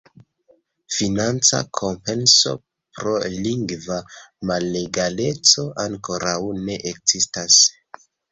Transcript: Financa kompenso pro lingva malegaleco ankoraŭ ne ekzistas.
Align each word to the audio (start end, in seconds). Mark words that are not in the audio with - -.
Financa 0.93 1.57
kompenso 1.79 2.53
pro 2.99 3.13
lingva 3.43 3.99
malegaleco 4.53 5.67
ankoraŭ 5.87 6.37
ne 6.65 6.81
ekzistas. 6.93 7.63